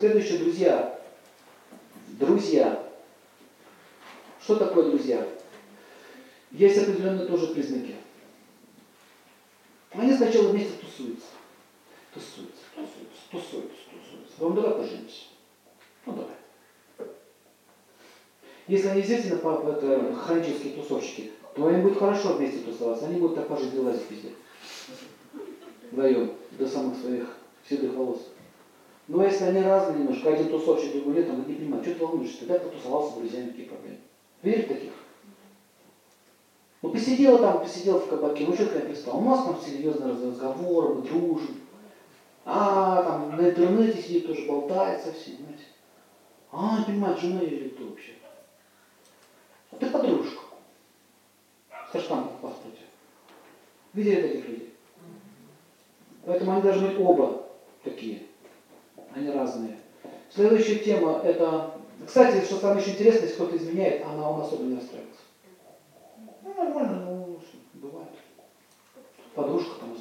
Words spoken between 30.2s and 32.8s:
один тусовщик, другой нет, он не понимает, что ты волнуешься, так